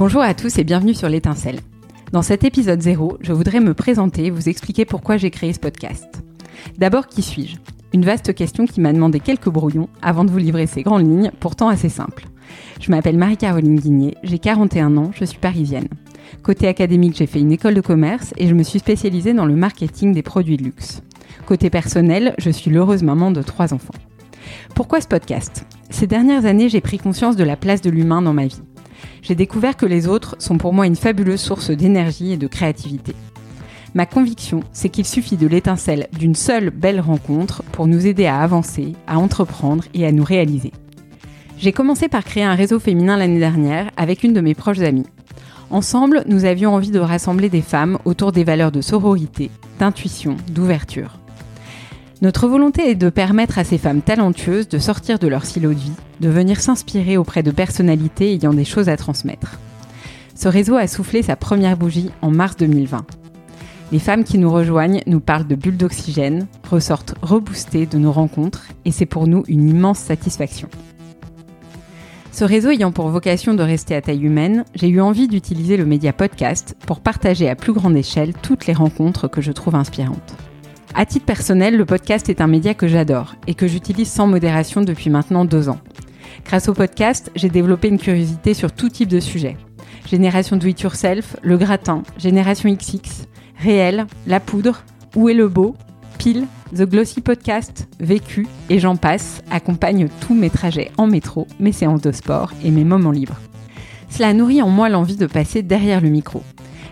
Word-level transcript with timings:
Bonjour 0.00 0.22
à 0.22 0.32
tous 0.32 0.58
et 0.58 0.64
bienvenue 0.64 0.94
sur 0.94 1.10
l'étincelle. 1.10 1.60
Dans 2.10 2.22
cet 2.22 2.42
épisode 2.42 2.80
0, 2.80 3.18
je 3.20 3.34
voudrais 3.34 3.60
me 3.60 3.74
présenter 3.74 4.24
et 4.24 4.30
vous 4.30 4.48
expliquer 4.48 4.86
pourquoi 4.86 5.18
j'ai 5.18 5.30
créé 5.30 5.52
ce 5.52 5.60
podcast. 5.60 6.22
D'abord, 6.78 7.06
qui 7.06 7.20
suis-je? 7.20 7.58
Une 7.92 8.06
vaste 8.06 8.34
question 8.34 8.64
qui 8.64 8.80
m'a 8.80 8.94
demandé 8.94 9.20
quelques 9.20 9.50
brouillons 9.50 9.90
avant 10.00 10.24
de 10.24 10.30
vous 10.30 10.38
livrer 10.38 10.66
ces 10.66 10.82
grandes 10.82 11.06
lignes, 11.06 11.30
pourtant 11.38 11.68
assez 11.68 11.90
simples. 11.90 12.24
Je 12.80 12.90
m'appelle 12.90 13.18
Marie-Caroline 13.18 13.78
Guigné, 13.78 14.14
j'ai 14.22 14.38
41 14.38 14.96
ans, 14.96 15.10
je 15.12 15.26
suis 15.26 15.38
parisienne. 15.38 15.88
Côté 16.42 16.66
académique, 16.66 17.18
j'ai 17.18 17.26
fait 17.26 17.40
une 17.40 17.52
école 17.52 17.74
de 17.74 17.82
commerce 17.82 18.32
et 18.38 18.46
je 18.46 18.54
me 18.54 18.62
suis 18.62 18.78
spécialisée 18.78 19.34
dans 19.34 19.44
le 19.44 19.54
marketing 19.54 20.14
des 20.14 20.22
produits 20.22 20.56
de 20.56 20.64
luxe. 20.64 21.02
Côté 21.44 21.68
personnel, 21.68 22.34
je 22.38 22.48
suis 22.48 22.70
l'heureuse 22.70 23.02
maman 23.02 23.32
de 23.32 23.42
trois 23.42 23.74
enfants. 23.74 23.92
Pourquoi 24.74 25.02
ce 25.02 25.08
podcast? 25.08 25.66
Ces 25.90 26.06
dernières 26.06 26.46
années, 26.46 26.70
j'ai 26.70 26.80
pris 26.80 26.96
conscience 26.96 27.36
de 27.36 27.44
la 27.44 27.56
place 27.56 27.82
de 27.82 27.90
l'humain 27.90 28.22
dans 28.22 28.32
ma 28.32 28.46
vie 28.46 28.62
j'ai 29.22 29.34
découvert 29.34 29.76
que 29.76 29.86
les 29.86 30.06
autres 30.06 30.36
sont 30.38 30.58
pour 30.58 30.72
moi 30.72 30.86
une 30.86 30.96
fabuleuse 30.96 31.40
source 31.40 31.70
d'énergie 31.70 32.32
et 32.32 32.36
de 32.36 32.46
créativité. 32.46 33.14
Ma 33.94 34.06
conviction, 34.06 34.60
c'est 34.72 34.88
qu'il 34.88 35.06
suffit 35.06 35.36
de 35.36 35.48
l'étincelle 35.48 36.08
d'une 36.16 36.36
seule 36.36 36.70
belle 36.70 37.00
rencontre 37.00 37.62
pour 37.72 37.86
nous 37.86 38.06
aider 38.06 38.26
à 38.26 38.40
avancer, 38.40 38.94
à 39.06 39.18
entreprendre 39.18 39.84
et 39.94 40.06
à 40.06 40.12
nous 40.12 40.24
réaliser. 40.24 40.72
J'ai 41.58 41.72
commencé 41.72 42.08
par 42.08 42.24
créer 42.24 42.44
un 42.44 42.54
réseau 42.54 42.78
féminin 42.78 43.16
l'année 43.16 43.40
dernière 43.40 43.90
avec 43.96 44.22
une 44.22 44.32
de 44.32 44.40
mes 44.40 44.54
proches 44.54 44.80
amies. 44.80 45.06
Ensemble, 45.70 46.24
nous 46.26 46.44
avions 46.44 46.74
envie 46.74 46.90
de 46.90 46.98
rassembler 46.98 47.48
des 47.48 47.62
femmes 47.62 47.98
autour 48.04 48.32
des 48.32 48.44
valeurs 48.44 48.72
de 48.72 48.80
sororité, 48.80 49.50
d'intuition, 49.78 50.36
d'ouverture. 50.48 51.19
Notre 52.22 52.48
volonté 52.48 52.90
est 52.90 52.96
de 52.96 53.08
permettre 53.08 53.58
à 53.58 53.64
ces 53.64 53.78
femmes 53.78 54.02
talentueuses 54.02 54.68
de 54.68 54.78
sortir 54.78 55.18
de 55.18 55.26
leur 55.26 55.46
silo 55.46 55.70
de 55.70 55.78
vie, 55.78 55.92
de 56.20 56.28
venir 56.28 56.60
s'inspirer 56.60 57.16
auprès 57.16 57.42
de 57.42 57.50
personnalités 57.50 58.34
ayant 58.34 58.52
des 58.52 58.66
choses 58.66 58.90
à 58.90 58.98
transmettre. 58.98 59.58
Ce 60.34 60.46
réseau 60.46 60.76
a 60.76 60.86
soufflé 60.86 61.22
sa 61.22 61.36
première 61.36 61.78
bougie 61.78 62.10
en 62.20 62.30
mars 62.30 62.56
2020. 62.58 63.06
Les 63.90 63.98
femmes 63.98 64.24
qui 64.24 64.36
nous 64.36 64.52
rejoignent 64.52 65.00
nous 65.06 65.20
parlent 65.20 65.46
de 65.46 65.54
bulles 65.54 65.78
d'oxygène, 65.78 66.46
ressortent 66.70 67.14
reboostées 67.22 67.86
de 67.86 67.96
nos 67.96 68.12
rencontres 68.12 68.68
et 68.84 68.92
c'est 68.92 69.06
pour 69.06 69.26
nous 69.26 69.42
une 69.48 69.70
immense 69.70 69.98
satisfaction. 69.98 70.68
Ce 72.32 72.44
réseau 72.44 72.68
ayant 72.68 72.92
pour 72.92 73.08
vocation 73.08 73.54
de 73.54 73.62
rester 73.62 73.94
à 73.94 74.02
taille 74.02 74.24
humaine, 74.24 74.66
j'ai 74.74 74.88
eu 74.88 75.00
envie 75.00 75.26
d'utiliser 75.26 75.78
le 75.78 75.86
média 75.86 76.12
podcast 76.12 76.76
pour 76.86 77.00
partager 77.00 77.48
à 77.48 77.56
plus 77.56 77.72
grande 77.72 77.96
échelle 77.96 78.34
toutes 78.42 78.66
les 78.66 78.74
rencontres 78.74 79.26
que 79.26 79.40
je 79.40 79.52
trouve 79.52 79.74
inspirantes. 79.74 80.36
À 80.94 81.06
titre 81.06 81.24
personnel, 81.24 81.76
le 81.76 81.84
podcast 81.84 82.28
est 82.28 82.40
un 82.40 82.48
média 82.48 82.74
que 82.74 82.88
j'adore 82.88 83.36
et 83.46 83.54
que 83.54 83.68
j'utilise 83.68 84.10
sans 84.10 84.26
modération 84.26 84.82
depuis 84.82 85.08
maintenant 85.08 85.44
deux 85.44 85.68
ans. 85.68 85.78
Grâce 86.44 86.68
au 86.68 86.74
podcast, 86.74 87.30
j'ai 87.36 87.48
développé 87.48 87.88
une 87.88 87.98
curiosité 87.98 88.54
sur 88.54 88.72
tout 88.72 88.88
type 88.88 89.08
de 89.08 89.20
sujets. 89.20 89.56
Génération 90.08 90.56
do 90.56 90.66
it 90.66 90.80
yourself, 90.80 91.36
le 91.42 91.56
gratin, 91.56 92.02
génération 92.18 92.74
XX, 92.74 93.28
réel, 93.56 94.06
la 94.26 94.40
poudre, 94.40 94.82
où 95.14 95.28
est 95.28 95.34
le 95.34 95.48
beau, 95.48 95.76
pile, 96.18 96.46
The 96.74 96.82
Glossy 96.82 97.20
Podcast, 97.20 97.88
Vécu 98.00 98.48
et 98.68 98.80
j'en 98.80 98.96
passe 98.96 99.42
accompagnent 99.50 100.08
tous 100.20 100.34
mes 100.34 100.50
trajets 100.50 100.90
en 100.98 101.06
métro, 101.06 101.46
mes 101.60 101.72
séances 101.72 102.02
de 102.02 102.10
sport 102.10 102.52
et 102.64 102.72
mes 102.72 102.84
moments 102.84 103.12
libres. 103.12 103.38
Cela 104.08 104.34
nourrit 104.34 104.60
en 104.60 104.68
moi 104.68 104.88
l'envie 104.88 105.16
de 105.16 105.26
passer 105.26 105.62
derrière 105.62 106.00
le 106.00 106.10
micro, 106.10 106.42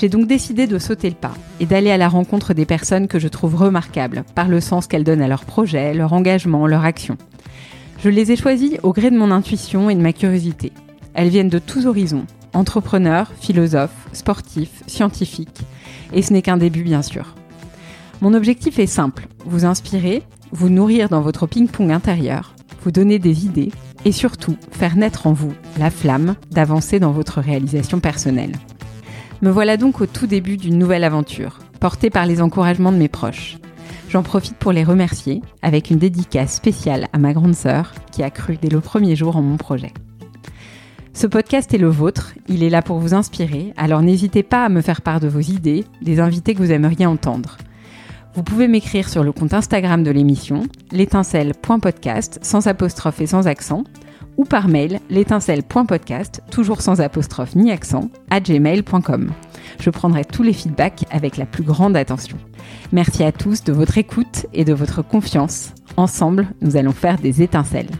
j'ai 0.00 0.08
donc 0.08 0.26
décidé 0.26 0.66
de 0.66 0.78
sauter 0.78 1.10
le 1.10 1.14
pas 1.14 1.34
et 1.60 1.66
d'aller 1.66 1.90
à 1.90 1.98
la 1.98 2.08
rencontre 2.08 2.54
des 2.54 2.64
personnes 2.64 3.06
que 3.06 3.18
je 3.18 3.28
trouve 3.28 3.54
remarquables 3.54 4.24
par 4.34 4.48
le 4.48 4.58
sens 4.58 4.86
qu'elles 4.86 5.04
donnent 5.04 5.20
à 5.20 5.28
leurs 5.28 5.44
projets, 5.44 5.92
leur 5.92 6.14
engagement, 6.14 6.66
leur 6.66 6.86
action. 6.86 7.18
Je 8.02 8.08
les 8.08 8.32
ai 8.32 8.36
choisies 8.36 8.78
au 8.82 8.94
gré 8.94 9.10
de 9.10 9.18
mon 9.18 9.30
intuition 9.30 9.90
et 9.90 9.94
de 9.94 10.00
ma 10.00 10.14
curiosité. 10.14 10.72
Elles 11.12 11.28
viennent 11.28 11.50
de 11.50 11.58
tous 11.58 11.84
horizons, 11.84 12.24
entrepreneurs, 12.54 13.30
philosophes, 13.42 14.08
sportifs, 14.14 14.82
scientifiques, 14.86 15.60
et 16.14 16.22
ce 16.22 16.32
n'est 16.32 16.40
qu'un 16.40 16.56
début 16.56 16.82
bien 16.82 17.02
sûr. 17.02 17.34
Mon 18.22 18.32
objectif 18.32 18.78
est 18.78 18.86
simple, 18.86 19.28
vous 19.44 19.66
inspirer, 19.66 20.22
vous 20.50 20.70
nourrir 20.70 21.10
dans 21.10 21.20
votre 21.20 21.46
ping-pong 21.46 21.92
intérieur, 21.92 22.54
vous 22.82 22.90
donner 22.90 23.18
des 23.18 23.44
idées 23.44 23.70
et 24.06 24.12
surtout 24.12 24.56
faire 24.70 24.96
naître 24.96 25.26
en 25.26 25.34
vous 25.34 25.52
la 25.78 25.90
flamme 25.90 26.36
d'avancer 26.50 27.00
dans 27.00 27.12
votre 27.12 27.42
réalisation 27.42 28.00
personnelle. 28.00 28.52
Me 29.42 29.50
voilà 29.50 29.78
donc 29.78 30.02
au 30.02 30.06
tout 30.06 30.26
début 30.26 30.58
d'une 30.58 30.76
nouvelle 30.76 31.02
aventure, 31.02 31.60
portée 31.80 32.10
par 32.10 32.26
les 32.26 32.42
encouragements 32.42 32.92
de 32.92 32.98
mes 32.98 33.08
proches. 33.08 33.56
J'en 34.10 34.22
profite 34.22 34.56
pour 34.56 34.70
les 34.70 34.84
remercier 34.84 35.40
avec 35.62 35.90
une 35.90 35.98
dédicace 35.98 36.54
spéciale 36.54 37.08
à 37.14 37.18
ma 37.18 37.32
grande 37.32 37.54
sœur 37.54 37.94
qui 38.12 38.22
a 38.22 38.28
cru 38.28 38.58
dès 38.60 38.68
le 38.68 38.80
premier 38.80 39.16
jour 39.16 39.36
en 39.36 39.42
mon 39.42 39.56
projet. 39.56 39.94
Ce 41.14 41.26
podcast 41.26 41.72
est 41.72 41.78
le 41.78 41.88
vôtre, 41.88 42.34
il 42.48 42.62
est 42.62 42.68
là 42.68 42.82
pour 42.82 42.98
vous 42.98 43.14
inspirer, 43.14 43.72
alors 43.78 44.02
n'hésitez 44.02 44.42
pas 44.42 44.64
à 44.64 44.68
me 44.68 44.82
faire 44.82 45.00
part 45.00 45.20
de 45.20 45.28
vos 45.28 45.40
idées, 45.40 45.86
des 46.02 46.20
invités 46.20 46.54
que 46.54 46.58
vous 46.58 46.72
aimeriez 46.72 47.06
entendre. 47.06 47.56
Vous 48.34 48.42
pouvez 48.42 48.68
m'écrire 48.68 49.08
sur 49.08 49.24
le 49.24 49.32
compte 49.32 49.54
Instagram 49.54 50.04
de 50.04 50.10
l'émission, 50.10 50.64
l'étincelle.podcast, 50.92 52.40
sans 52.42 52.66
apostrophe 52.66 53.22
et 53.22 53.26
sans 53.26 53.46
accent, 53.46 53.84
ou 54.40 54.44
par 54.44 54.68
mail 54.68 55.00
l'étincelle.podcast, 55.10 56.40
toujours 56.50 56.80
sans 56.80 57.02
apostrophe 57.02 57.54
ni 57.54 57.70
accent, 57.70 58.08
à 58.30 58.40
gmail.com. 58.40 59.32
Je 59.78 59.90
prendrai 59.90 60.24
tous 60.24 60.42
les 60.42 60.54
feedbacks 60.54 61.04
avec 61.10 61.36
la 61.36 61.44
plus 61.44 61.62
grande 61.62 61.94
attention. 61.94 62.38
Merci 62.90 63.22
à 63.22 63.32
tous 63.32 63.64
de 63.64 63.72
votre 63.74 63.98
écoute 63.98 64.46
et 64.54 64.64
de 64.64 64.72
votre 64.72 65.02
confiance. 65.02 65.74
Ensemble, 65.98 66.48
nous 66.62 66.78
allons 66.78 66.92
faire 66.92 67.18
des 67.18 67.42
étincelles. 67.42 67.90